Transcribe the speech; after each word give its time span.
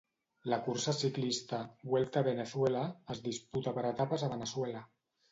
La 0.51 0.57
cursa 0.67 0.93
ciclista 0.93 1.59
"Vuelta 1.89 2.21
a 2.23 2.27
Venezuela" 2.27 2.81
es 3.15 3.21
disputa 3.27 3.75
per 3.77 3.85
etapes 3.91 4.25
a 4.25 4.31
Veneçuela. 4.33 4.83